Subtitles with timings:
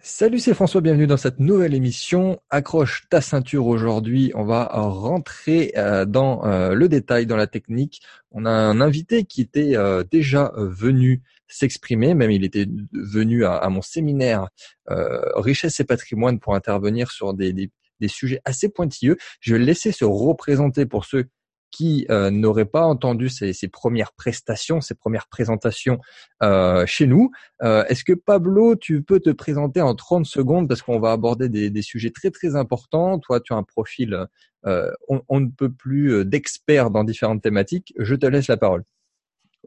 [0.00, 2.40] Salut, c'est François, bienvenue dans cette nouvelle émission.
[2.50, 8.00] Accroche ta ceinture aujourd'hui, on va rentrer euh, dans euh, le détail, dans la technique.
[8.30, 13.68] On a un invité qui était euh, déjà venu s'exprimer, même il était venu à,
[13.70, 14.48] mon séminaire
[14.86, 17.70] Richesse et patrimoine pour intervenir sur des,
[18.06, 19.16] sujets assez pointilleux.
[19.40, 21.24] Je vais le laisser se représenter pour ceux
[21.70, 25.98] qui euh, n'aurait pas entendu ces, premières prestations, ces premières présentations
[26.42, 27.30] euh, chez nous.
[27.62, 31.48] Euh, est-ce que Pablo, tu peux te présenter en 30 secondes parce qu'on va aborder
[31.48, 33.18] des, sujets très très importants.
[33.18, 34.26] Toi, tu as un profil,
[34.64, 37.94] on, ne peut plus d'expert dans différentes thématiques.
[37.96, 38.84] Je te laisse la parole.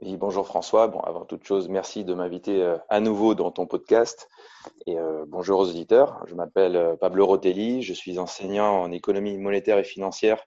[0.02, 0.88] Oui, bonjour François.
[0.88, 4.28] Bon, avant toute chose, merci de m'inviter à nouveau dans ton podcast.
[4.86, 4.96] Et
[5.28, 6.24] bonjour aux auditeurs.
[6.28, 7.82] Je m'appelle Pablo Rotelli.
[7.82, 10.44] Je suis enseignant en économie monétaire et financière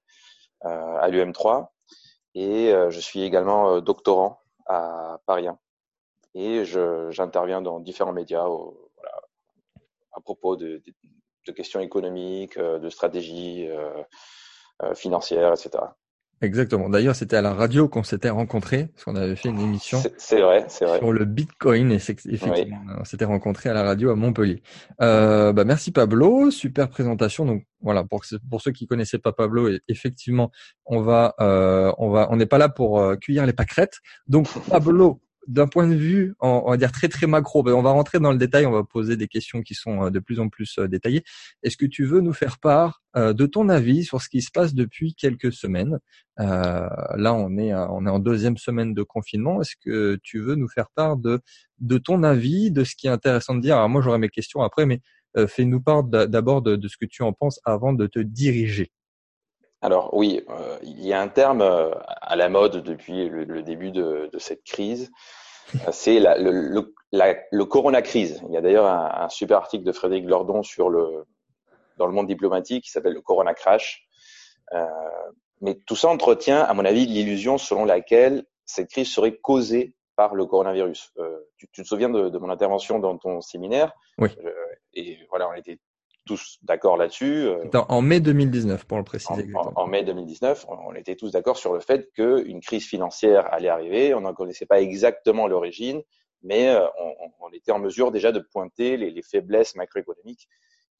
[0.64, 1.68] à l'UM3
[2.34, 5.58] et euh, je suis également euh, doctorant à Paris 1
[6.34, 9.20] et j'interviens dans différents médias voilà,
[10.12, 10.82] à propos de,
[11.46, 15.84] de, questions économiques, de stratégie euh, financière, etc.
[16.42, 16.88] Exactement.
[16.88, 20.02] D'ailleurs, c'était à la radio qu'on s'était rencontrés, parce qu'on avait fait une émission.
[20.18, 20.98] C'est vrai, c'est vrai.
[20.98, 24.62] Sur le Bitcoin, et effectivement, on s'était rencontrés à la radio à Montpellier.
[25.00, 27.46] Euh, bah, merci Pablo, super présentation.
[27.46, 30.50] Donc voilà, pour, pour ceux qui connaissaient pas Pablo, effectivement,
[30.86, 33.98] on va, euh, on va, on n'est pas là pour euh, cueillir les pâquerettes.
[34.28, 37.90] Donc Pablo, d'un point de vue, on, va dire très très macro, ben, on va
[37.90, 40.48] rentrer dans le détail, on va poser des questions qui sont euh, de plus en
[40.48, 41.24] plus euh, détaillées.
[41.62, 44.50] Est-ce que tu veux nous faire part euh, de ton avis sur ce qui se
[44.50, 45.98] passe depuis quelques semaines?
[46.36, 49.60] Là, on est on est en deuxième semaine de confinement.
[49.60, 51.40] Est-ce que tu veux nous faire part de
[51.78, 53.76] de ton avis, de ce qui est intéressant de dire?
[53.76, 55.00] Alors moi, j'aurai mes questions après, mais
[55.46, 58.90] fais-nous part d'abord de, de, ce que tu en penses avant de te diriger.
[59.84, 60.42] Alors oui,
[60.82, 65.12] il y a un terme à la mode depuis le, début de, de, cette crise
[65.92, 68.42] c'est la, le, la, le corona crise.
[68.48, 71.24] Il y a d'ailleurs un, un, super article de Frédéric Lordon sur le
[71.96, 74.06] dans le monde diplomatique qui s'appelle le corona crash.
[74.72, 74.86] Euh,
[75.60, 80.34] mais tout ça entretient, à mon avis, l'illusion selon laquelle cette crise serait causée par
[80.34, 81.12] le coronavirus.
[81.18, 83.92] Euh, tu, tu, te souviens de, de, mon intervention dans ton séminaire?
[84.18, 84.28] Oui.
[84.44, 84.52] Euh,
[84.94, 85.78] et voilà, on était
[86.24, 87.46] tous d'accord là-dessus.
[87.46, 89.48] Euh, en mai 2019, pour le préciser.
[89.54, 93.68] En, en, mai 2019, on, était tous d'accord sur le fait qu'une crise financière allait
[93.68, 94.14] arriver.
[94.14, 96.02] On n'en connaissait pas exactement l'origine,
[96.42, 100.48] mais euh, on, on, était en mesure déjà de pointer les, les faiblesses macroéconomiques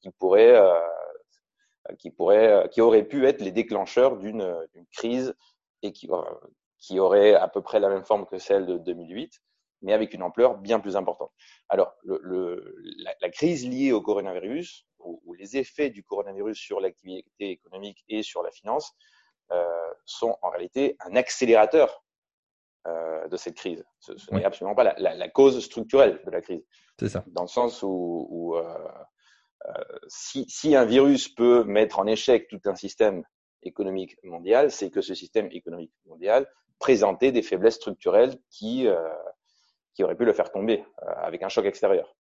[0.01, 0.79] qui pourraient, euh,
[1.97, 4.45] qui pourraient, qui auraient pu être les déclencheurs d'une
[4.91, 5.33] crise
[5.81, 6.09] et qui,
[6.77, 9.41] qui aurait à peu près la même forme que celle de 2008
[9.81, 11.31] mais avec une ampleur bien plus importante.
[11.69, 16.57] Alors, le, le, la, la, crise liée au coronavirus, ou, ou, les effets du coronavirus
[16.57, 18.93] sur l'activité économique et sur la finance,
[19.51, 19.63] euh,
[20.05, 22.03] sont en réalité un accélérateur
[22.87, 23.83] euh, de cette crise.
[23.99, 24.39] Ce, ce oui.
[24.39, 26.63] n'est absolument pas la, la, la, cause structurelle de la crise.
[26.99, 27.23] C'est ça.
[27.27, 28.55] Dans le sens où, où
[29.67, 29.71] euh,
[30.07, 33.23] si, si un virus peut mettre en échec tout un système
[33.63, 36.47] économique mondial, c'est que ce système économique mondial
[36.79, 38.97] présentait des faiblesses structurelles qui euh,
[39.95, 42.15] qui aurait pu le faire tomber euh, avec un choc extérieur.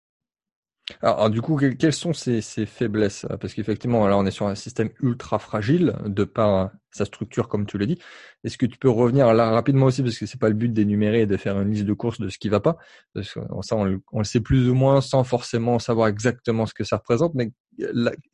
[1.02, 3.26] Alors, du coup, quelles sont ces, ces faiblesses?
[3.40, 7.66] Parce qu'effectivement, là, on est sur un système ultra fragile de par sa structure, comme
[7.66, 8.00] tu l'as dit.
[8.44, 11.22] Est-ce que tu peux revenir là rapidement aussi, parce que c'est pas le but d'énumérer
[11.22, 12.78] et de faire une liste de courses de ce qui va pas?
[13.14, 16.84] Parce que ça, on le, sait plus ou moins sans forcément savoir exactement ce que
[16.84, 17.34] ça représente.
[17.34, 17.52] Mais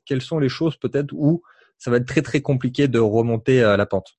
[0.06, 1.44] quelles sont les choses peut-être où
[1.78, 4.18] ça va être très très compliqué de remonter à la pente?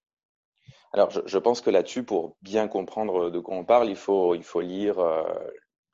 [0.93, 4.34] Alors, je, je pense que là-dessus, pour bien comprendre de quoi on parle, il faut,
[4.34, 5.22] il faut lire euh,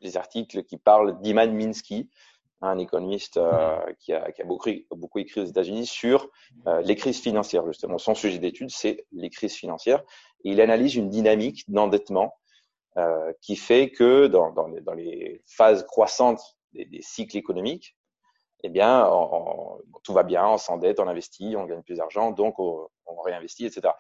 [0.01, 2.09] les articles qui parlent d'Iman Minsky,
[2.65, 6.31] un économiste euh, qui, a, qui a beaucoup, beaucoup écrit aux États-Unis sur
[6.67, 7.67] euh, les crises financières.
[7.67, 10.03] Justement, son sujet d'étude, c'est les crises financières.
[10.45, 12.35] Et il analyse une dynamique d'endettement
[12.97, 17.97] euh, qui fait que dans, dans, les, dans les phases croissantes des, des cycles économiques,
[18.67, 22.31] eh bien, on, on, tout va bien, on s'endette, on investit, on gagne plus d'argent,
[22.31, 23.93] donc on, on, réinvestit, etc.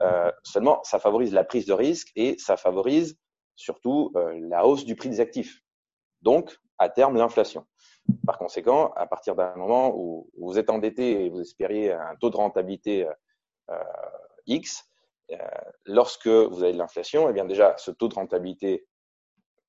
[0.00, 3.18] Euh, seulement, ça favorise la prise de risque et ça favorise
[3.56, 5.60] surtout euh, la hausse du prix des actifs.
[6.22, 7.66] Donc, à terme, l'inflation.
[8.24, 12.30] Par conséquent, à partir d'un moment où vous êtes endetté et vous espériez un taux
[12.30, 13.08] de rentabilité
[13.70, 13.78] euh,
[14.46, 14.84] X,
[15.32, 15.36] euh,
[15.84, 18.86] lorsque vous avez de l'inflation, eh bien déjà, ce taux de rentabilité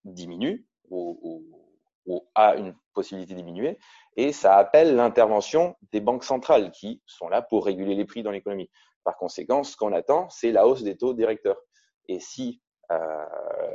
[0.03, 1.67] diminue ou, ou
[2.07, 3.77] ou a une possibilité de diminuer,
[4.15, 8.31] et ça appelle l'intervention des banques centrales qui sont là pour réguler les prix dans
[8.31, 8.71] l'économie.
[9.03, 11.61] Par conséquent, ce qu'on attend, c'est la hausse des taux directeurs.
[12.07, 12.61] Et si
[12.91, 13.25] euh,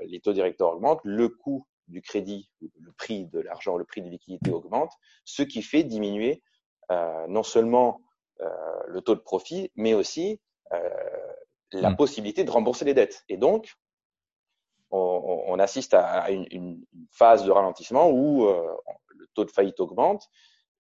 [0.07, 2.51] les taux directeurs augmentent, le coût du crédit,
[2.81, 4.93] le prix de l'argent, le prix de liquidité augmente,
[5.25, 6.43] ce qui fait diminuer
[6.91, 8.01] euh, non seulement
[8.41, 8.49] euh,
[8.89, 10.41] le taux de profit, mais aussi
[10.73, 10.91] euh,
[11.73, 11.97] la mmh.
[11.97, 13.25] possibilité de rembourser les dettes.
[13.29, 13.75] Et donc,
[14.91, 20.29] on, on assiste à une, une, phase de ralentissement où le taux de faillite augmente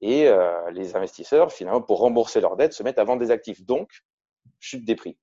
[0.00, 0.30] et
[0.72, 3.64] les investisseurs, finalement, pour rembourser leurs dettes, se mettent à vendre des actifs.
[3.64, 3.90] Donc,
[4.60, 5.16] chute des prix.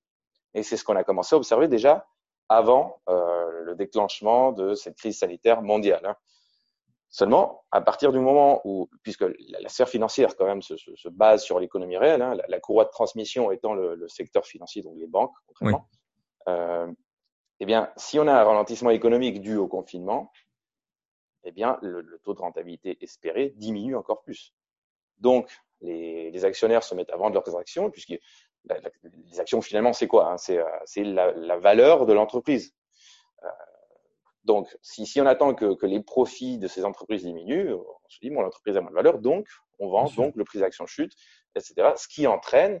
[0.54, 2.06] Et c'est ce qu'on a commencé à observer déjà
[2.50, 6.04] avant euh, le déclenchement de cette crise sanitaire mondiale.
[6.04, 6.16] Hein.
[7.08, 9.24] Seulement, à partir du moment où, puisque
[9.60, 12.90] la, sphère financière quand même se, se, base sur l'économie réelle, hein, la, courroie de
[12.90, 15.88] transmission étant le, le, secteur financier, donc les banques concrètement,
[16.48, 16.90] euh,
[17.60, 20.32] eh bien, si on a un ralentissement économique dû au confinement,
[21.44, 24.54] eh bien, le, le taux de rentabilité espéré diminue encore plus.
[25.18, 25.50] Donc,
[25.82, 28.18] les, les, actionnaires se mettent à vendre leurs actions, puisque
[28.64, 32.74] les actions finalement, c'est quoi hein C'est euh, la, la, valeur de l'entreprise.
[33.42, 33.48] Euh,
[34.44, 38.18] donc, si, si, on attend que, que, les profits de ces entreprises diminuent, on se
[38.22, 39.46] dit, bon, l'entreprise a moins de valeur, donc
[39.78, 41.12] on vend, donc le prix d'action chute,
[41.54, 41.92] etc.
[41.96, 42.80] Ce qui entraîne,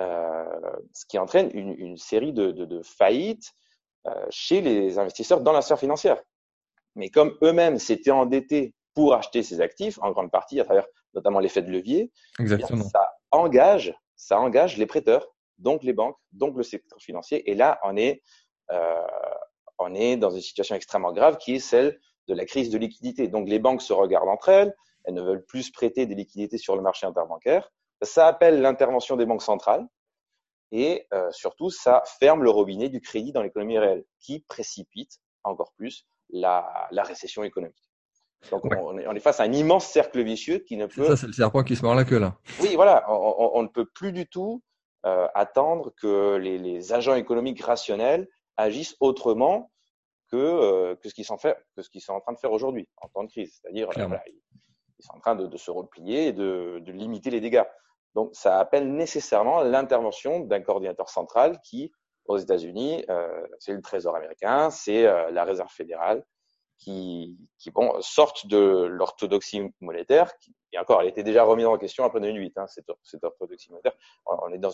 [0.00, 0.44] euh,
[0.92, 3.52] ce qui entraîne une, une série de, de, de faillites
[4.28, 6.20] chez les investisseurs dans la sphère financière.
[6.94, 11.40] Mais comme eux-mêmes s'étaient endettés pour acheter ces actifs, en grande partie à travers notamment
[11.40, 12.84] l'effet de levier, eh Exactement.
[12.84, 17.48] ça engage, ça engage les prêteurs, donc les banques, donc le secteur financier.
[17.50, 18.22] Et là, on est,
[18.70, 19.06] euh,
[19.78, 23.28] on est dans une situation extrêmement grave qui est celle de la crise de liquidité.
[23.28, 24.74] Donc les banques se regardent entre elles,
[25.04, 27.70] elles ne veulent plus prêter des liquidités sur le marché interbancaire.
[28.02, 29.86] Ça appelle l'intervention des banques centrales
[30.72, 35.72] et euh, surtout ça ferme le robinet du crédit dans l'économie réelle, qui précipite encore
[35.76, 37.90] plus la, la récession économique.
[38.50, 41.06] Donc on, est, on, est, face à un immense cercle vicieux qui ne peut.
[41.06, 42.36] Ça, c'est le serpent qui se mord la queue là.
[42.60, 44.62] Oui, voilà, on, on ne peut plus du tout
[45.06, 49.70] euh, attendre que les, les, agents économiques rationnels agissent autrement
[50.30, 53.30] que, euh, que ce qu'ils sont, sont en train de faire aujourd'hui en temps de
[53.30, 53.58] crise.
[53.60, 54.40] C'est-à-dire, euh, voilà, ils,
[54.98, 57.64] ils, sont en train de, de se replier et de, de, limiter les dégâts.
[58.14, 61.92] Donc, ça appelle nécessairement l'intervention d'un coordinateur central qui,
[62.26, 66.24] aux États-Unis, euh, c'est le Trésor américain, c'est euh, la Réserve fédérale,
[66.84, 70.32] qui, bon, sortent de l'orthodoxie monétaire.
[70.72, 73.94] Et encore, elle était déjà remise en question après 2008, hein, cette, orthodoxie monétaire.
[74.26, 74.70] On est dans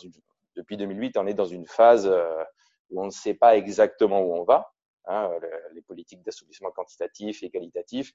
[0.57, 2.43] depuis 2008, on est dans une phase euh,
[2.91, 4.73] où on ne sait pas exactement où on va.
[5.07, 5.31] Hein,
[5.73, 8.13] les politiques d'assouplissement quantitatif et qualitatif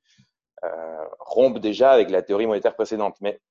[0.64, 3.16] euh, rompent déjà avec la théorie monétaire précédente.
[3.22, 3.42] Mais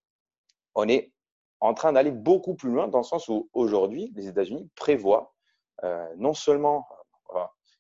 [0.74, 1.12] on est
[1.60, 5.34] en train d'aller beaucoup plus loin dans le sens où aujourd'hui, les États-Unis prévoient
[5.82, 6.86] euh, non seulement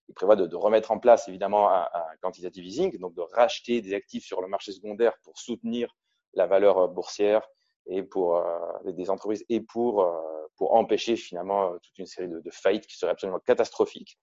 [0.08, 1.88] il prévoit de, remettre en place évidemment un,
[2.20, 5.94] quantitative easing, donc de racheter des actifs sur le marché secondaire pour soutenir
[6.34, 7.46] la valeur euh, boursière
[7.86, 10.12] et pour euh, des entreprises et pour euh,
[10.56, 14.18] pour empêcher finalement toute une série de, de, faillites qui seraient absolument catastrophiques.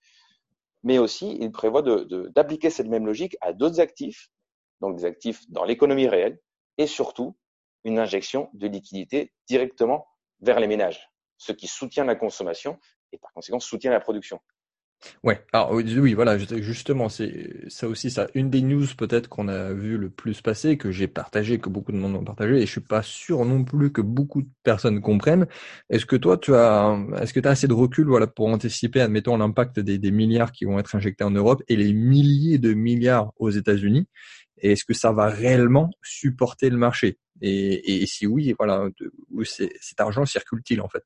[0.83, 4.29] Mais aussi, il prévoit d'appliquer cette même logique à d'autres actifs,
[4.79, 6.39] donc des actifs dans l'économie réelle,
[6.77, 7.37] et surtout
[7.83, 10.07] une injection de liquidité directement
[10.39, 12.79] vers les ménages, ce qui soutient la consommation
[13.11, 14.39] et par conséquent soutient la production.
[15.23, 19.73] Ouais, alors oui, voilà, justement, c'est ça aussi, ça, une des news peut-être qu'on a
[19.73, 22.71] vu le plus passer, que j'ai partagé, que beaucoup de monde ont partagé, et je
[22.71, 25.47] suis pas sûr non plus que beaucoup de personnes comprennent.
[25.89, 29.01] Est-ce que toi, tu as, est-ce que tu as assez de recul, voilà, pour anticiper,
[29.01, 33.31] admettons, l'impact des, milliards qui vont être injectés en Europe et les milliers de milliards
[33.37, 34.07] aux États-Unis?
[34.59, 37.17] Et est-ce que ça va réellement supporter le marché?
[37.41, 38.87] Et, et si oui, voilà,
[39.31, 41.03] où cet argent circule-t-il en fait?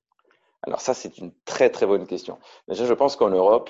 [0.63, 2.39] Alors ça, c'est une très très bonne question.
[2.67, 3.69] Déjà, je pense qu'en Europe,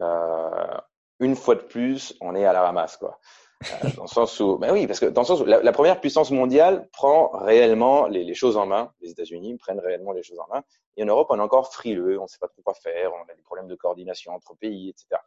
[0.00, 0.78] euh,
[1.20, 3.18] une fois de plus, on est à la ramasse, quoi.
[3.64, 5.72] Euh, dans le sens où, ben oui, parce que dans le sens où la, la
[5.72, 8.92] première puissance mondiale prend réellement les, les choses en main.
[9.00, 10.62] Les États-Unis prennent réellement les choses en main.
[10.96, 13.30] Et en Europe, on est encore frileux, on ne sait pas trop quoi faire, on
[13.30, 15.20] a des problèmes de coordination entre pays, etc.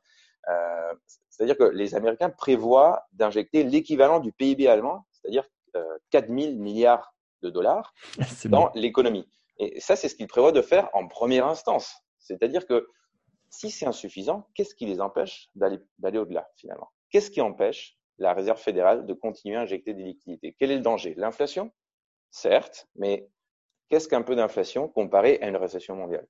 [0.47, 0.93] Euh,
[1.29, 5.43] c'est-à-dire que les Américains prévoient d'injecter l'équivalent du PIB allemand, c'est-à-dire
[5.75, 7.93] euh, 4 000 milliards de dollars
[8.45, 8.69] dans bon.
[8.75, 9.27] l'économie.
[9.59, 11.93] Et ça, c'est ce qu'ils prévoient de faire en première instance.
[12.17, 12.87] C'est-à-dire que
[13.49, 16.91] si c'est insuffisant, qu'est-ce qui les empêche d'aller au-delà finalement?
[17.09, 20.55] Qu'est-ce qui empêche la Réserve fédérale de continuer à injecter des liquidités?
[20.57, 21.13] Quel est le danger?
[21.17, 21.71] L'inflation
[22.31, 23.27] Certes, mais
[23.89, 26.27] qu'est-ce qu'un peu d'inflation comparé à une récession mondiale?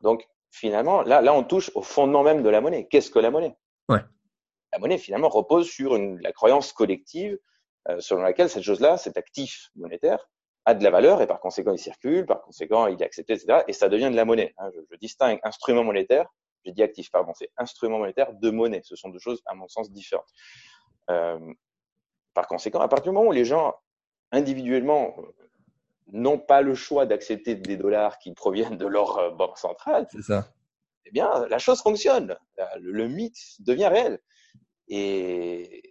[0.00, 2.88] Donc finalement, là, là, on touche au fondement même de la monnaie.
[2.88, 3.56] Qu'est-ce que la monnaie?
[3.88, 4.00] Ouais.
[4.72, 7.38] La monnaie finalement repose sur une, la croyance collective
[7.88, 10.28] euh, selon laquelle cette chose-là, cet actif monétaire,
[10.66, 13.62] a de la valeur et par conséquent il circule, par conséquent il est accepté, etc.
[13.68, 14.54] Et ça devient de la monnaie.
[14.58, 14.70] Hein.
[14.74, 16.26] Je, je, distingue instrument monétaire,
[16.64, 18.82] j'ai dit actif, pardon, c'est instrument monétaire de monnaie.
[18.84, 20.28] Ce sont deux choses à mon sens différentes.
[21.10, 21.38] Euh,
[22.34, 23.74] par conséquent, à partir du moment où les gens
[24.32, 25.16] individuellement
[26.08, 30.22] n'ont pas le choix d'accepter des dollars qui proviennent de leur euh, banque centrale, c'est
[30.22, 30.52] ça.
[31.06, 32.36] Eh bien, la chose fonctionne.
[32.78, 34.20] Le, le mythe devient réel.
[34.88, 35.89] Et,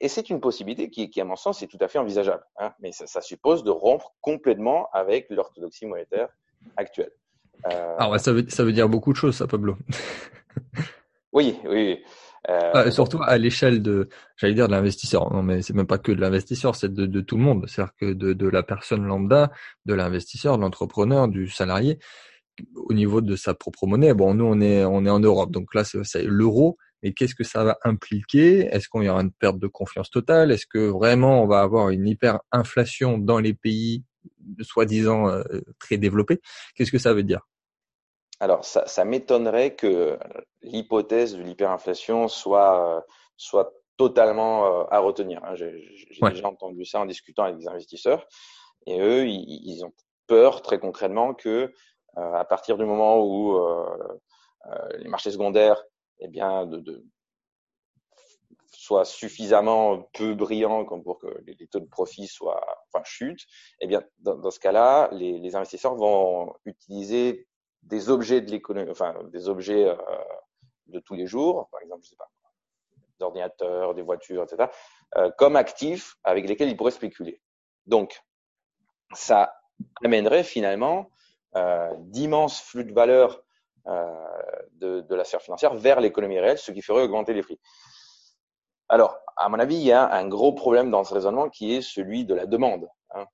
[0.00, 2.44] et c'est une possibilité qui, qui, à mon sens, est tout à fait envisageable.
[2.58, 6.28] Hein, mais ça, ça, suppose de rompre complètement avec l'orthodoxie monétaire
[6.76, 7.12] actuelle.
[7.70, 7.96] Euh...
[7.98, 9.76] Alors, ça veut, ça veut dire beaucoup de choses, ça, Pablo.
[11.32, 12.02] oui, oui.
[12.48, 15.32] Euh, surtout à l'échelle de, j'allais dire de l'investisseur.
[15.32, 17.64] Non, mais c'est même pas que de l'investisseur, c'est de, de, tout le monde.
[17.66, 19.50] C'est-à-dire que de, de, la personne lambda,
[19.84, 21.98] de l'investisseur, de l'entrepreneur, du salarié,
[22.76, 24.14] au niveau de sa propre monnaie.
[24.14, 26.78] Bon, nous on est on est en Europe, donc là c'est l'euro.
[27.06, 28.66] Mais qu'est-ce que ça va impliquer?
[28.66, 30.50] Est-ce qu'il y aura une perte de confiance totale?
[30.50, 34.02] Est-ce que vraiment on va avoir une hyperinflation dans les pays
[34.60, 35.44] soi-disant euh,
[35.78, 36.40] très développés?
[36.74, 37.46] Qu'est-ce que ça veut dire?
[38.40, 40.18] Alors, ça, ça m'étonnerait que
[40.62, 45.44] l'hypothèse de l'hyperinflation soit, soit totalement euh, à retenir.
[45.44, 45.54] Hein.
[45.54, 45.70] J'ai
[46.20, 48.26] déjà entendu ça en discutant avec des investisseurs.
[48.88, 49.92] Et eux, ils, ont
[50.26, 51.72] peur très concrètement que
[52.18, 53.60] euh, à partir du moment où
[54.98, 55.84] les marchés secondaires
[56.20, 57.04] eh bien, de, de,
[58.72, 63.46] soient suffisamment peu brillants comme pour que les, taux de profit soient, enfin, chutent,
[63.80, 67.46] eh bien, dans, dans ce cas-là, les, les, investisseurs vont utiliser
[67.82, 69.96] des objets de l'économie, enfin des objets euh,
[70.86, 72.30] de tous les jours, par exemple, je sais pas,
[73.18, 74.70] des ordinateurs, des voitures, etc.,
[75.16, 77.40] euh, comme actifs avec lesquels ils pourraient spéculer.
[77.86, 78.22] Donc,
[79.14, 79.54] ça
[80.04, 81.10] amènerait finalement
[81.54, 83.42] euh, d'immenses flux de valeur
[83.86, 87.58] de, de, la sphère financière vers l'économie réelle, ce qui ferait augmenter les prix.
[88.88, 91.82] Alors, à mon avis, il y a un gros problème dans ce raisonnement qui est
[91.82, 92.88] celui de la demande.
[93.14, 93.26] Hein,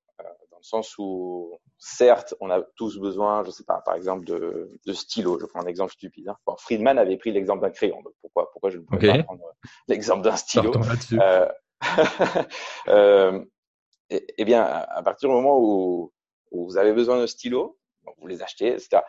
[0.51, 4.71] dans le sens où certes, on a tous besoin, je sais pas, par exemple, de,
[4.87, 5.39] de stylo.
[5.39, 6.29] Je prends un exemple stupide.
[6.29, 6.37] Hein.
[6.47, 8.01] Bon, Friedman avait pris l'exemple d'un crayon.
[8.03, 9.43] Donc pourquoi, pourquoi je ne pourrais pas prendre
[9.89, 10.73] l'exemple d'un stylo?
[11.13, 11.49] Euh,
[12.89, 13.45] euh,
[14.11, 16.13] eh, bien, à partir du moment où,
[16.53, 17.79] vous avez besoin d'un stylo,
[18.19, 19.03] vous les achetez, etc.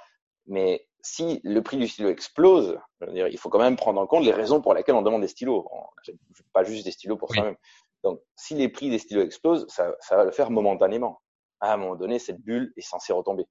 [0.45, 4.01] Mais si le prix du stylo explose, je veux dire, il faut quand même prendre
[4.01, 5.67] en compte les raisons pour lesquelles on demande des stylos.
[5.71, 5.83] On
[6.53, 7.57] pas juste des stylos pour ça même.
[8.03, 11.21] Donc, si les prix des stylos explosent, ça, ça va le faire momentanément
[11.63, 13.45] à un moment donné, cette bulle est censée retomber.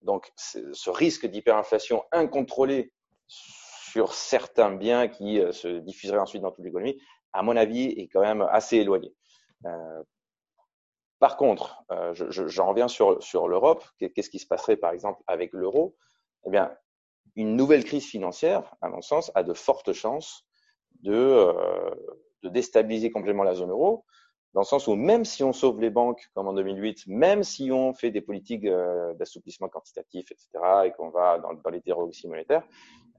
[0.00, 2.90] Donc, ce risque d'hyperinflation incontrôlée
[3.28, 6.98] sur certains biens qui euh, se diffuseraient ensuite dans toute l'économie,
[7.34, 9.14] à mon avis, est quand même assez éloigné.
[9.66, 10.02] Euh,
[11.18, 13.84] par contre, euh, j'en reviens sur, sur l'Europe.
[13.98, 15.94] Qu'est-ce qui se passerait, par exemple, avec l'euro?
[16.46, 16.72] Eh bien,
[17.36, 20.44] une nouvelle crise financière, à mon sens, a de fortes chances
[21.02, 21.54] de,
[22.42, 24.04] de déstabiliser complètement la zone euro,
[24.54, 27.72] dans le sens où même si on sauve les banques comme en 2008, même si
[27.72, 30.48] on fait des politiques euh, d'assouplissement quantitatif, etc.,
[30.84, 32.62] et qu'on va dans, dans l'hétérologie monétaire,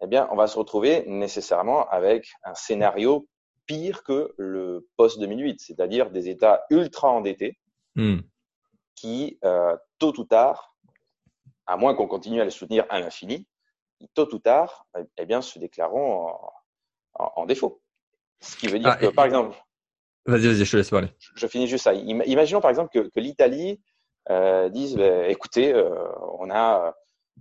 [0.02, 3.28] eh bien, on va se retrouver nécessairement avec un scénario
[3.66, 7.58] pire que le post-2008, c'est-à-dire des États ultra endettés
[7.96, 8.20] hmm.
[8.96, 10.73] qui, euh, tôt ou tard,
[11.66, 13.48] à moins qu'on continue à les soutenir à l'infini,
[14.14, 14.86] tôt ou tard,
[15.18, 16.38] eh bien, se déclareront
[17.14, 17.82] en, défaut.
[18.42, 19.56] Ce qui veut dire ah, que, par exemple,
[20.26, 21.10] Vas-y, vas-y, je te laisse parler.
[21.36, 21.94] Je, finis juste ça.
[21.94, 23.82] Imaginons par exemple que, que l'Italie
[24.30, 26.08] euh, dise, bah, écoutez, euh,
[26.40, 26.96] on a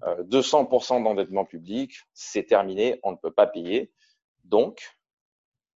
[0.05, 3.93] euh, 200% d'endettement public, c'est terminé, on ne peut pas payer.
[4.45, 4.97] Donc,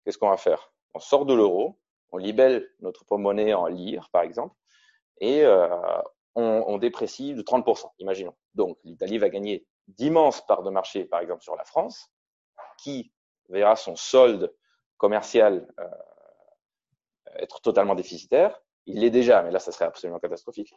[0.04, 0.74] qu'est-ce qu'on va faire?
[0.96, 1.80] On sort de l'euro,
[2.12, 4.56] on libelle notre monnaie en lire, par exemple,
[5.22, 5.44] et
[6.38, 8.36] euh, on, on déprécie de 30%, imaginons.
[8.54, 12.12] Donc, l'Italie va gagner d'immenses parts de marché, par exemple, sur la France,
[12.78, 13.12] qui
[13.50, 14.54] verra son solde
[14.98, 15.88] commercial euh,
[17.38, 18.62] être totalement déficitaire.
[18.86, 20.74] Il l'est déjà, mais là, ça serait absolument catastrophique.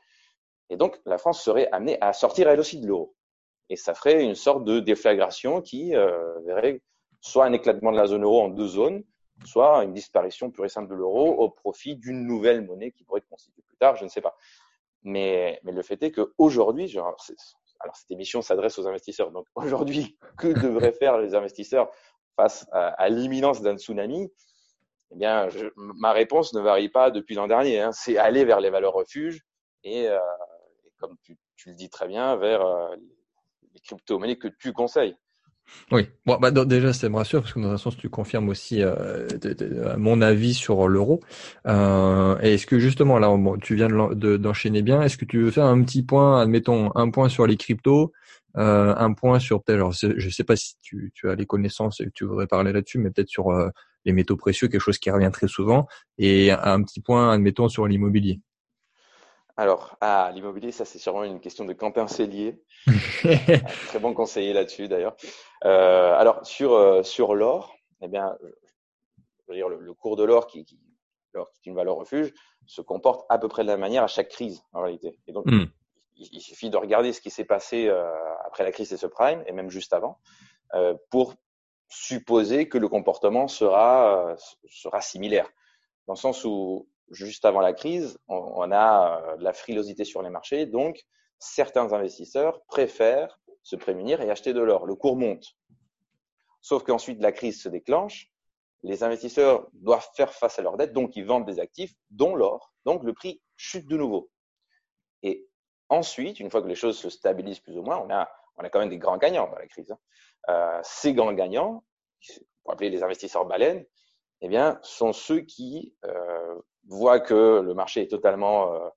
[0.70, 3.14] Et donc, la France serait amenée à sortir elle aussi de l'euro.
[3.70, 6.82] Et ça ferait une sorte de déflagration qui euh, verrait
[7.20, 9.04] soit un éclatement de la zone euro en deux zones,
[9.44, 13.18] soit une disparition pure et simple de l'euro au profit d'une nouvelle monnaie qui pourrait
[13.18, 14.36] être constituée plus tard, je ne sais pas.
[15.04, 17.16] Mais, mais le fait est qu'aujourd'hui, alors
[17.96, 21.90] cette émission s'adresse aux investisseurs, donc aujourd'hui, que devraient faire les investisseurs
[22.36, 24.30] face à, l'imminence d'un tsunami?
[25.10, 27.80] Eh bien, je, ma réponse ne varie pas depuis l'an dernier.
[27.80, 27.92] Hein.
[27.92, 29.40] C'est aller vers les valeurs refuges
[29.82, 30.18] et, euh,
[30.98, 32.94] comme tu, tu, le dis très bien, vers euh,
[33.72, 35.16] les crypto-monnaies que tu conseilles.
[35.90, 38.82] Oui, bon, bah, déjà, ça me rassure parce que dans un sens, tu confirmes aussi
[38.82, 39.26] euh,
[39.96, 41.20] mon avis sur l'euro.
[41.66, 45.82] Euh, est-ce que justement, là, tu viens d'enchaîner bien, est-ce que tu veux faire un
[45.82, 48.12] petit point, admettons, un point sur les cryptos,
[48.56, 52.06] euh, un point sur peut-être, je sais pas si tu, tu, as les connaissances et
[52.06, 53.70] que tu voudrais parler là-dessus, mais peut-être sur euh,
[54.04, 55.86] les métaux précieux, quelque chose qui revient très souvent,
[56.18, 58.40] et un petit point, admettons, sur l'immobilier.
[59.58, 62.62] Alors, ah, l'immobilier, ça c'est sûrement une question de Quentin Cellier,
[63.88, 65.16] très bon conseiller là-dessus d'ailleurs.
[65.64, 70.46] Euh, alors sur euh, sur l'or, eh bien, je veux dire le, cours de l'or
[70.46, 70.78] qui, qui,
[71.34, 72.32] l'or qui est une valeur refuge
[72.66, 75.18] se comporte à peu près de la même manière à chaque crise en réalité.
[75.26, 75.66] Et donc, hmm.
[76.14, 79.42] il, il, suffit de regarder ce qui s'est passé euh, après la crise des subprimes
[79.48, 80.20] et même juste avant
[80.74, 81.34] euh, pour
[81.88, 84.36] supposer que le comportement sera,
[84.70, 85.50] sera similaire.
[86.06, 90.04] Dans le sens où, juste avant la crise, on, on a euh, de la frilosité
[90.04, 91.02] sur les marchés, donc
[91.38, 94.86] certains investisseurs préfèrent se prémunir et acheter de l'or.
[94.86, 95.44] Le cours monte.
[96.60, 98.30] Sauf qu'ensuite, la crise se déclenche,
[98.82, 102.72] les investisseurs doivent faire face à leurs dettes, donc ils vendent des actifs, dont l'or,
[102.84, 104.30] donc le prix chute de nouveau.
[105.22, 105.48] Et
[105.88, 108.70] ensuite, une fois que les choses se stabilisent plus ou moins, on a, on a
[108.70, 109.90] quand même des grands gagnants dans la crise.
[109.90, 109.98] Hein.
[110.48, 111.84] Euh, ces grands gagnants,
[112.64, 113.84] on appeler les investisseurs baleines,
[114.40, 118.88] eh bien, sont ceux qui euh, voient que le marché est totalement, euh,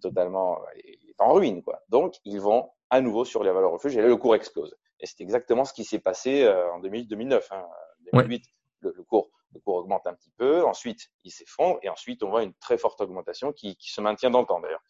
[0.00, 1.62] totalement est en ruine.
[1.62, 1.82] Quoi.
[1.88, 4.74] Donc, ils vont à nouveau sur les valeurs refuges et là, le cours explose.
[5.00, 7.42] Et c'est exactement ce qui s'est passé euh, en 2008-2009.
[7.50, 7.64] Hein.
[8.12, 8.44] 2008,
[8.80, 12.30] le, le, cours, le cours augmente un petit peu, ensuite il s'effondre et ensuite on
[12.30, 14.82] voit une très forte augmentation qui, qui se maintient dans le temps d'ailleurs.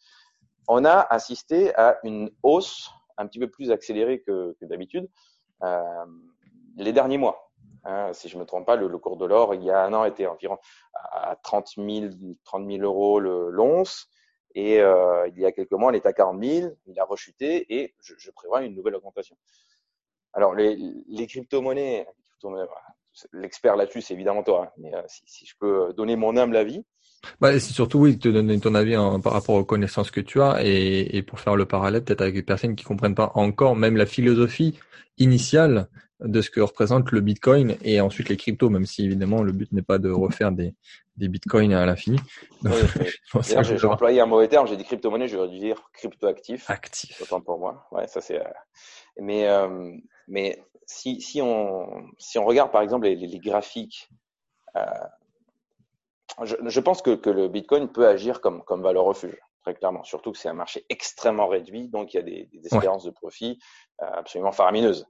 [0.67, 5.09] On a assisté à une hausse un petit peu plus accélérée que, que d'habitude
[5.63, 6.05] euh,
[6.77, 7.51] les derniers mois.
[7.85, 10.05] Hein, si je me trompe pas, le, cours de l'or, il y a un an,
[10.05, 10.57] était environ
[10.93, 12.07] à 30 000,
[12.45, 14.07] 30 000 euros l'once.
[14.55, 16.71] Et euh, il y a quelques mois, il est à 40 000.
[16.85, 19.35] Il a rechuté et je, prévois une nouvelle augmentation.
[20.33, 22.07] Alors, les, les crypto-monnaies,
[23.33, 24.65] l'expert là-dessus, c'est évidemment toi.
[24.65, 26.83] Hein, mais euh, si, je peux donner mon humble avis.
[27.39, 30.63] Bah, c'est surtout, oui, te donner ton avis par rapport aux connaissances que tu as
[30.63, 33.95] et, et pour faire le parallèle peut-être avec des personnes qui comprennent pas encore même
[33.95, 34.77] la philosophie
[35.17, 35.87] initiale
[36.23, 39.71] de ce que représente le Bitcoin et ensuite les cryptos, même si évidemment le but
[39.71, 40.73] n'est pas de refaire des,
[41.17, 42.17] des Bitcoins à l'infini.
[42.63, 42.71] Oui,
[43.61, 46.69] j'ai employé un mauvais terme, j'ai dit crypto-monnaie, j'aurais dû dire crypto-actif.
[46.69, 47.21] Actif.
[47.21, 47.87] Autant pour moi.
[47.91, 48.39] Ouais, ça c'est.
[48.39, 48.49] Euh...
[49.19, 49.91] Mais euh,
[50.27, 51.87] mais si si on
[52.17, 54.09] si on regarde par exemple les, les graphiques,
[54.75, 54.81] euh,
[56.43, 60.03] je, je, pense que que le Bitcoin peut agir comme comme valeur refuge très clairement.
[60.03, 63.11] Surtout que c'est un marché extrêmement réduit, donc il y a des, des espérances ouais.
[63.11, 63.59] de profit
[63.99, 65.05] absolument faramineuses.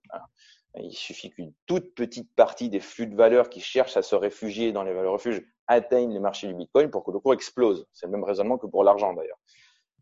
[0.76, 4.72] Il suffit qu'une toute petite partie des flux de valeurs qui cherchent à se réfugier
[4.72, 7.86] dans les valeurs refuges atteignent le marché du Bitcoin pour que le cours explose.
[7.94, 9.38] C'est le même raisonnement que pour l'argent d'ailleurs.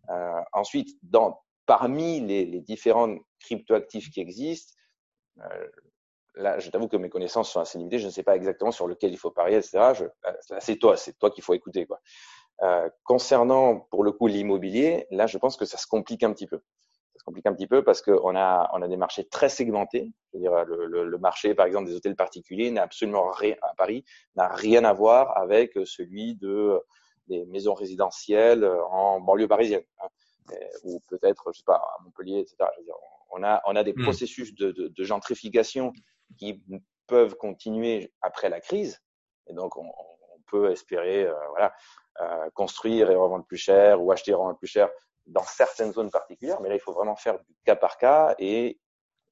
[0.09, 0.97] Euh, ensuite,
[1.65, 4.73] parmi les, les différents cryptoactifs qui existent,
[5.39, 5.67] euh,
[6.35, 7.99] là, je t'avoue que mes connaissances sont assez limitées.
[7.99, 10.09] Je ne sais pas exactement sur lequel il faut parier, etc.
[10.59, 11.87] C'est toi, c'est toi qu'il faut écouter.
[12.63, 16.47] Euh, concernant pour le coup l'immobilier, là, je pense que ça se complique un petit
[16.47, 16.61] peu
[17.21, 20.11] se complique un petit peu parce qu'on a, on a des marchés très segmentés.
[20.33, 23.55] Je veux dire, le, le, le marché, par exemple, des hôtels particuliers n'a absolument rien,
[23.61, 24.03] à Paris,
[24.35, 26.81] n'a rien à voir avec celui de,
[27.27, 29.83] des maisons résidentielles en banlieue parisienne.
[30.01, 30.07] Hein,
[30.83, 32.55] ou peut-être, je sais pas, à Montpellier, etc.
[32.75, 32.95] Je veux dire,
[33.31, 34.03] on a, on a des mmh.
[34.03, 35.93] processus de, de, de, gentrification
[36.37, 36.61] qui
[37.07, 38.99] peuvent continuer après la crise.
[39.47, 41.73] Et donc, on, on peut espérer, euh, voilà,
[42.19, 44.89] euh, construire et revendre plus cher ou acheter et revendre plus cher
[45.31, 48.79] dans certaines zones particulières, mais là, il faut vraiment faire du cas par cas et,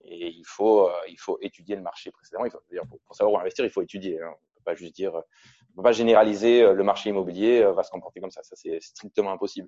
[0.01, 2.45] et il, faut, euh, il faut étudier le marché précédemment.
[2.45, 4.21] Il faut, pour, pour savoir où investir, il faut étudier.
[4.21, 4.31] Hein.
[4.31, 7.83] On peut pas juste dire, on peut pas généraliser euh, le marché immobilier euh, va
[7.83, 8.43] se comporter comme ça.
[8.43, 9.67] Ça, c'est strictement impossible.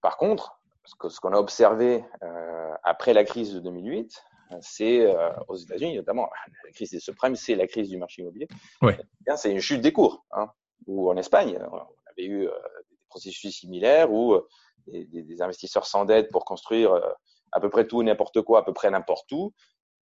[0.00, 0.60] Par contre,
[1.08, 4.22] ce qu'on a observé euh, après la crise de 2008,
[4.60, 6.28] c'est euh, aux États-Unis notamment,
[6.64, 8.48] la crise des subprimes, c'est la crise du marché immobilier.
[8.82, 8.98] Ouais.
[9.36, 10.24] C'est une chute des cours.
[10.32, 10.50] Hein.
[10.86, 12.52] Ou en Espagne, on avait eu euh,
[13.08, 14.40] processus similaire où
[14.86, 17.12] des, investisseurs s'endettent pour construire euh,
[17.52, 19.52] à peu près tout, n'importe quoi, à peu près n'importe où.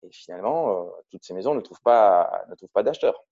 [0.02, 3.24] Et finalement, euh, toutes ces maisons ne trouvent pas, ne trouvent pas d'acheteurs.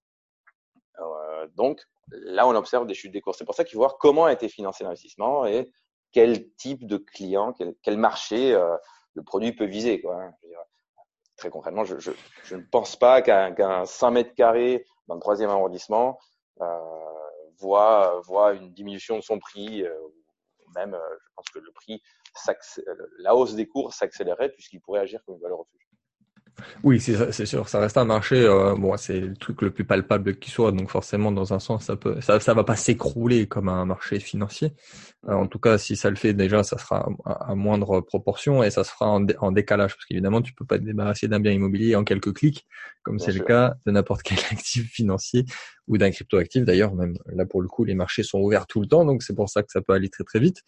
[1.56, 3.34] donc là, on observe des chutes des cours.
[3.34, 5.72] C'est pour ça qu'il faut voir comment a été financé l'investissement et
[6.12, 8.52] quel type de client, quel, marché
[9.14, 10.02] le produit peut viser.
[10.08, 10.32] Hein.
[11.36, 11.94] Très concrètement, je,
[12.54, 16.18] ne pense pas qu'un qu 100 mètres carrés dans le troisième arrondissement
[16.60, 19.92] euh, voit, une diminution de son prix, euh,
[20.74, 22.02] même, euh, je pense que le prix,
[23.18, 25.90] la hausse des cours s'accélérerait puisqu'il pourrait agir comme une valeur refuge.
[26.82, 28.36] Oui, c'est sûr, ça reste un marché.
[28.36, 31.84] Euh, bon, c'est le truc le plus palpable qui soit, donc forcément, dans un sens,
[31.84, 34.72] ça peut, ça, ça va pas s'écrouler comme un marché financier.
[35.28, 38.62] Euh, en tout cas, si ça le fait déjà, ça sera à, à moindre proportion
[38.62, 41.28] et ça se fera en, dé, en décalage, parce qu'évidemment, tu peux pas te débarrasser
[41.28, 42.66] d'un bien immobilier en quelques clics,
[43.02, 45.44] comme c'est le cas de n'importe quel actif financier
[45.90, 46.64] ou d'un cryptoactif.
[46.64, 49.34] D'ailleurs, même là pour le coup, les marchés sont ouverts tout le temps, donc c'est
[49.34, 50.62] pour ça que ça peut aller très très vite.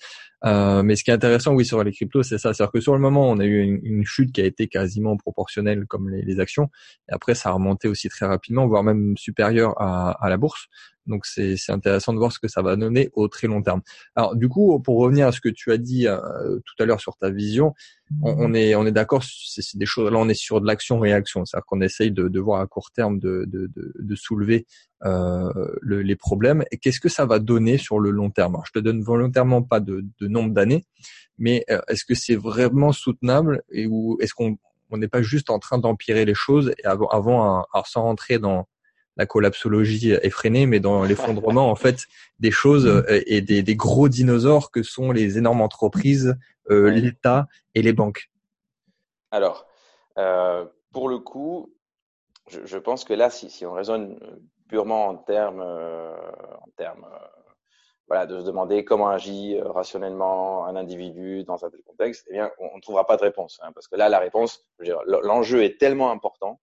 [0.45, 2.95] Euh, mais ce qui est intéressant, oui, sur les cryptos, c'est ça, c'est-à-dire que sur
[2.95, 6.69] le moment, on a eu une, chute qui a été quasiment proportionnelle comme les, actions,
[7.09, 10.67] et après ça a remonté aussi très rapidement, voire même supérieur à la bourse.
[11.07, 13.83] Donc c'est intéressant de voir ce que ça va donner au très long terme.
[14.15, 16.19] Alors du coup, pour revenir à ce que tu as dit euh,
[16.65, 17.75] tout à l'heure sur ta vision,
[18.23, 20.11] on, on est on est d'accord, c'est des choses.
[20.11, 23.19] Là, on est sur de l'action-réaction, c'est-à-dire qu'on essaye de, de, voir à court terme
[23.19, 24.67] de, de, de soulever
[25.05, 26.65] euh, le, les problèmes.
[26.71, 28.55] Et qu'est-ce que ça va donner sur le long terme?
[28.55, 30.85] Alors, Je te donne volontairement pas de, de nombre d'années,
[31.39, 34.59] mais euh, est-ce que c'est vraiment soutenable et ou est-ce qu'on
[34.93, 38.03] on n'est pas juste en train d'empirer les choses et avant, avant un, alors sans
[38.03, 38.69] rentrer dans
[39.17, 42.07] la collapsologie effrénée, mais dans l'effondrement en fait
[42.39, 43.05] des choses mmh.
[43.11, 46.37] euh, et des, des, gros dinosaures que sont les énormes entreprises,
[46.71, 48.31] euh, l'État et les banques.
[49.31, 49.67] Alors,
[50.19, 51.75] euh, pour le coup,
[52.49, 54.19] je, pense que là, si, on raisonne
[54.69, 57.07] purement en termes, en termes
[58.09, 62.51] voilà, de se demander comment agit rationnellement un individu dans un tel contexte, eh bien,
[62.59, 63.61] on ne trouvera pas de réponse.
[63.63, 64.67] Hein, parce que là, la réponse,
[65.07, 66.61] l'enjeu est tellement important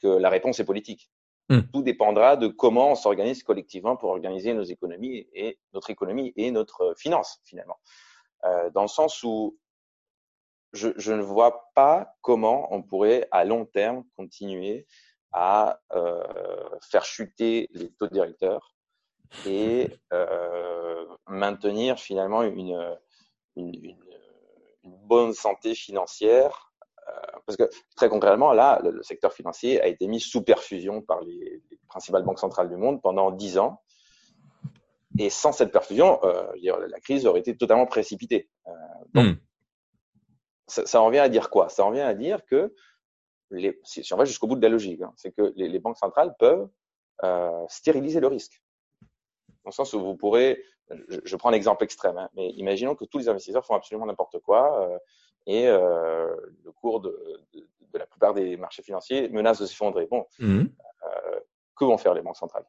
[0.00, 1.10] que la réponse est politique.
[1.52, 1.60] Hmm.
[1.70, 6.50] Tout dépendra de comment on s'organise collectivement pour organiser nos économies et notre économie et
[6.50, 7.76] notre finance finalement.
[8.44, 9.58] Euh, dans le sens où
[10.72, 14.86] je, je, ne vois pas comment on pourrait à long terme continuer
[15.32, 16.22] à euh,
[16.90, 18.74] faire chuter les taux directeurs
[19.44, 22.98] et euh, maintenir finalement une,
[23.56, 23.96] une, une,
[24.84, 26.71] bonne santé financière euh,
[27.46, 31.62] parce que très concrètement, là, le, secteur financier a été mis sous perfusion par les,
[31.88, 33.82] principales banques centrales du monde pendant dix ans.
[35.18, 38.48] Et sans cette perfusion, euh, dire, la crise aurait été totalement précipitée.
[38.66, 38.72] Euh,
[39.12, 39.36] donc, hmm.
[40.66, 41.68] ça, ça, en vient à dire quoi?
[41.68, 42.74] Ça en vient à dire que,
[43.50, 45.98] les, si, on va jusqu'au bout de la logique, hein, c'est que les, les, banques
[45.98, 46.66] centrales peuvent
[47.24, 48.62] euh, stériliser le risque.
[49.64, 50.64] Dans le sens où vous pourrez,
[51.08, 54.38] je, je prends l'exemple extrême, hein, mais imaginons que tous les investisseurs font absolument n'importe
[54.38, 54.98] quoi.
[55.46, 57.10] Et euh, le cours de,
[57.52, 57.60] de,
[57.92, 60.06] de, la plupart des marchés financiers menace de s'effondrer.
[60.06, 60.60] Bon, mmh.
[60.60, 61.40] euh,
[61.76, 62.66] que vont faire les banques centrales?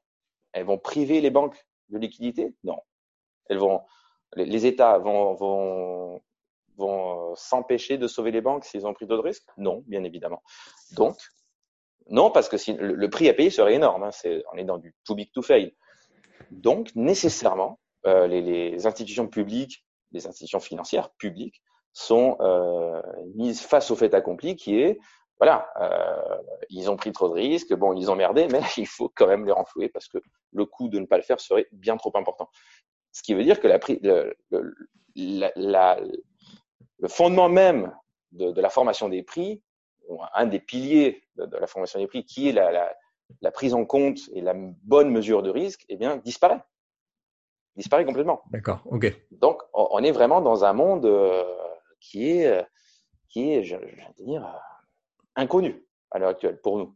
[0.53, 1.57] Elles vont priver les banques
[1.89, 2.79] de liquidité Non.
[3.49, 3.81] Elles vont,
[4.35, 6.21] les, les États vont, vont,
[6.77, 9.47] vont euh, s'empêcher de sauver les banques s'ils ont pris d'autres risques?
[9.57, 10.41] Non, bien évidemment.
[10.91, 11.17] Donc,
[12.07, 14.03] non, parce que si, le, le prix à payer serait énorme.
[14.03, 14.09] Hein,
[14.51, 15.75] on est dans du too big to fail.
[16.51, 21.61] Donc, nécessairement, euh, les, les institutions publiques, les institutions financières publiques
[21.93, 23.01] sont euh,
[23.35, 24.99] mises face au fait accompli qui est
[25.39, 26.37] voilà, euh,
[26.69, 29.45] ils ont pris trop de risques, bon, ils ont merdé, mais il faut quand même
[29.45, 30.17] les renflouer parce que
[30.53, 32.49] le coût de ne pas le faire serait bien trop important.
[33.11, 35.99] Ce qui veut dire que la, le, le, la,
[36.99, 37.93] le fondement même
[38.31, 39.61] de, de, la formation des prix,
[40.33, 42.95] un des piliers de, de la formation des prix, qui est la, la,
[43.41, 46.61] la, prise en compte et la bonne mesure de risque, eh bien, disparaît.
[47.75, 48.43] Disparaît complètement.
[48.51, 49.13] D'accord, ok.
[49.31, 51.43] Donc, on est vraiment dans un monde euh,
[52.03, 52.61] qui est, euh,
[53.29, 54.59] qui est, je, je dire, euh,
[55.35, 56.95] inconnu à l'heure actuelle pour nous.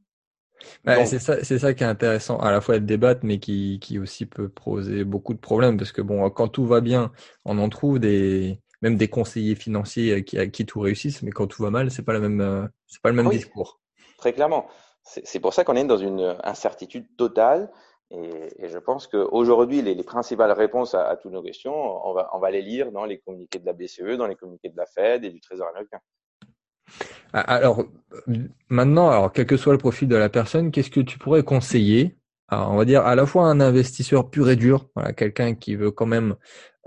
[0.83, 3.79] Bah, c'est ça, c'est ça qui est intéressant, à la fois de débattre, mais qui,
[3.79, 7.11] qui aussi peut poser beaucoup de problèmes, parce que bon, quand tout va bien,
[7.45, 11.61] on en trouve des, même des conseillers financiers qui, qui tout réussissent, mais quand tout
[11.61, 13.79] va mal, c'est pas la même, euh, c'est pas le même discours.
[14.17, 14.67] Très clairement.
[15.03, 17.71] C'est pour ça qu'on est dans une incertitude totale
[18.11, 22.29] et, je pense qu'aujourd'hui, les, les, principales réponses à, à, toutes nos questions, on va,
[22.33, 25.25] on les lire dans les communiqués de la BCE, dans les communiqués de la Fed
[25.25, 25.99] et du Trésor américain.
[27.33, 27.83] Ah, alors,
[28.69, 32.17] maintenant, alors, quel que soit le profil de la personne, qu'est-ce que tu pourrais conseiller
[32.49, 35.75] alors, on va dire à la fois un investisseur pur et dur, voilà, quelqu'un qui
[35.75, 36.35] veut quand même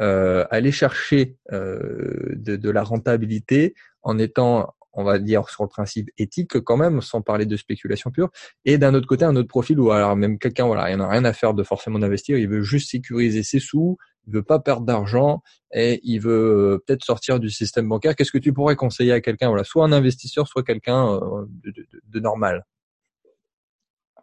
[0.00, 6.10] euh, aller chercher euh, de, la rentabilité en étant on va dire sur le principe
[6.18, 8.30] éthique quand même, sans parler de spéculation pure.
[8.64, 11.08] Et d'un autre côté, un autre profil où alors même quelqu'un, voilà, il n'en a
[11.08, 14.58] rien à faire de forcément d'investir, il veut juste sécuriser ses sous, il veut pas
[14.58, 18.16] perdre d'argent et il veut euh, peut-être sortir du système bancaire.
[18.16, 21.70] Qu'est-ce que tu pourrais conseiller à quelqu'un, voilà, soit un investisseur, soit quelqu'un euh, de,
[21.70, 22.66] de, de, normal?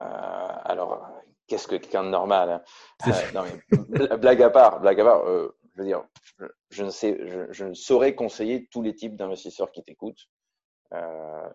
[0.02, 0.06] Euh,
[0.66, 1.08] Alors,
[1.48, 2.62] qu'est-ce que quelqu'un de normal hein?
[3.08, 3.44] Euh, non,
[3.90, 5.24] mais, Blague à part, blague à part.
[5.26, 6.04] je veux dire,
[6.70, 10.28] je ne sais, je, je ne saurais conseiller tous les types d'investisseurs qui t'écoutent.
[10.94, 11.50] Euh,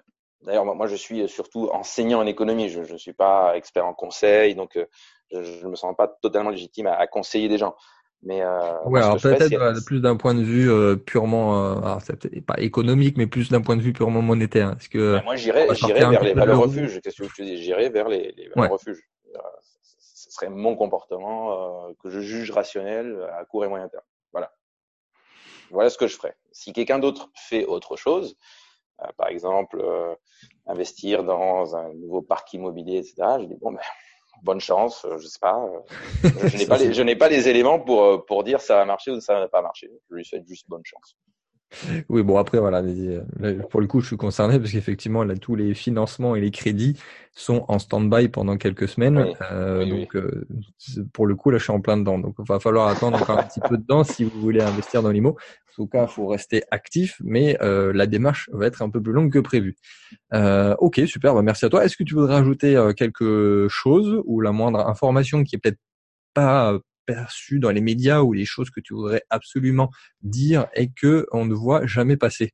[0.45, 2.69] D'ailleurs, moi, je suis surtout enseignant en économie.
[2.69, 4.87] Je ne suis pas expert en conseil, donc euh,
[5.31, 7.77] je ne me sens pas totalement légitime à, à conseiller des gens.
[8.25, 11.99] Mais euh, ouais, alors peut-être plus d'un point de vue euh, purement, euh,
[12.47, 14.71] pas économique, mais plus d'un point de vue purement monétaire.
[14.71, 17.01] Parce que ben, moi, j'irais, j'irais vers les valeurs refuges.
[17.01, 17.63] Qu'est-ce que te dis?
[17.63, 19.09] J'irais vers les, les valeurs refuges.
[19.99, 24.03] Ce serait mon comportement euh, que je juge rationnel à court et moyen terme.
[24.33, 24.53] Voilà.
[25.71, 26.37] Voilà ce que je ferais.
[26.51, 28.37] Si quelqu'un d'autre fait autre chose, euh,
[29.17, 30.15] par exemple, euh,
[30.67, 33.15] investir dans un nouveau parc immobilier, etc.
[33.41, 33.81] Je dis bon, ben,
[34.43, 35.65] bonne chance, euh, je sais pas.
[36.23, 39.11] Je n'ai pas, les, je n'ai pas les éléments pour pour dire ça va marcher
[39.11, 39.91] ou ça va pas marcher.
[40.11, 41.17] Je lui souhaite juste bonne chance.
[42.09, 42.83] Oui, bon après voilà,
[43.71, 46.99] pour le coup, je suis concerné parce qu'effectivement là, tous les financements et les crédits
[47.35, 49.27] sont en stand-by pendant quelques semaines.
[49.51, 50.47] euh, donc euh,
[51.13, 52.19] pour le coup, là, je suis en plein dedans.
[52.19, 55.03] Donc il va falloir attendre encore un petit peu de temps si vous voulez investir
[55.03, 55.31] dans l'IMO.
[55.31, 59.01] En tout cas, il faut rester actif, mais euh, la démarche va être un peu
[59.01, 59.77] plus longue que prévu.
[60.35, 61.35] Euh, ok, super.
[61.35, 61.85] Bah, merci à toi.
[61.85, 65.81] Est-ce que tu voudrais ajouter euh, quelque chose ou la moindre information qui est peut-être
[66.35, 69.91] pas perçu dans les médias ou les choses que tu voudrais absolument
[70.23, 72.53] dire et que on ne voit jamais passer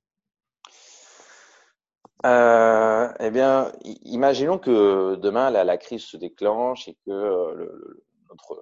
[2.24, 8.04] euh, Eh bien, imaginons que demain la, la crise se déclenche et que euh, le,
[8.28, 8.60] notre,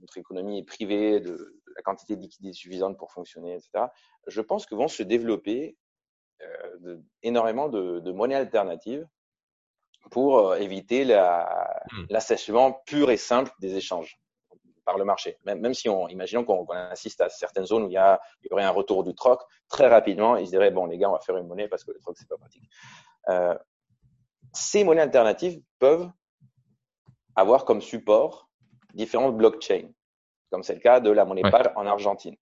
[0.00, 3.86] notre économie est privée de, de, la quantité de liquidité suffisante pour fonctionner, etc.
[4.26, 5.76] Je pense que vont se développer
[6.42, 9.06] euh, de, énormément de, de monnaies alternatives
[10.10, 12.06] pour éviter hmm.
[12.10, 14.18] l'assèchement pur et simple des échanges
[14.86, 15.36] par le marché.
[15.44, 18.48] Même, même si on, imaginons qu'on assiste à certaines zones où il y, a, il
[18.50, 21.12] y aurait un retour du troc, très rapidement, ils se diraient, bon, les gars, on
[21.12, 22.64] va faire une monnaie parce que le troc, c'est pas pratique.
[23.28, 23.54] Euh,
[24.54, 26.08] ces monnaies alternatives peuvent
[27.34, 28.48] avoir comme support
[28.94, 29.90] différentes blockchains,
[30.50, 32.36] comme c'est le cas de la monnaie PAL en Argentine.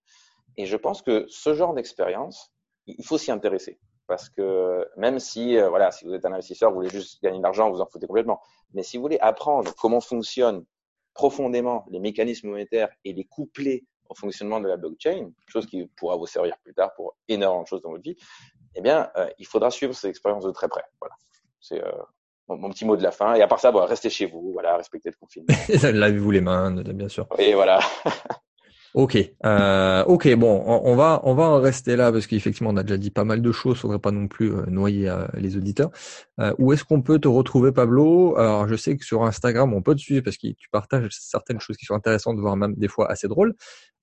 [0.55, 2.53] Et je pense que ce genre d'expérience,
[2.85, 3.79] il faut s'y intéresser.
[4.07, 7.39] Parce que même si, euh, voilà, si vous êtes un investisseur, vous voulez juste gagner
[7.39, 8.39] de l'argent, vous en foutez complètement.
[8.73, 10.63] Mais si vous voulez apprendre comment fonctionnent
[11.15, 16.15] profondément les mécanismes monétaires et les coupler au fonctionnement de la blockchain, chose qui pourra
[16.15, 18.15] vous servir plus tard pour énormément de choses dans votre vie,
[18.75, 20.83] eh bien, euh, il faudra suivre ces expériences de très près.
[20.99, 21.15] Voilà.
[21.59, 21.91] C'est euh,
[22.47, 23.33] mon, petit mot de la fin.
[23.33, 25.55] Et à part ça, bon, restez chez vous, voilà, respectez le confinement.
[25.91, 27.27] Lavez-vous les mains, bien sûr.
[27.39, 27.79] Et voilà.
[28.95, 32.83] Ok, euh, ok, bon, on, va on va en rester là parce qu'effectivement on a
[32.83, 35.89] déjà dit pas mal de choses, faudrait pas non plus euh, noyer euh, les auditeurs.
[36.39, 38.37] Euh, où est-ce qu'on peut te retrouver, Pablo?
[38.37, 41.59] Alors je sais que sur Instagram on peut te suivre parce que tu partages certaines
[41.59, 43.53] choses qui sont intéressantes, voire même des fois assez drôles.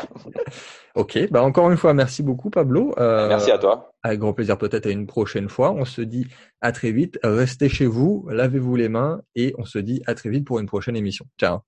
[0.95, 2.93] ok, bah encore une fois, merci beaucoup Pablo.
[2.97, 3.93] Euh, merci à toi.
[4.03, 5.71] Avec grand plaisir, peut-être à une prochaine fois.
[5.71, 6.27] On se dit
[6.59, 7.19] à très vite.
[7.23, 10.67] Restez chez vous, lavez-vous les mains et on se dit à très vite pour une
[10.67, 11.25] prochaine émission.
[11.39, 11.59] Ciao.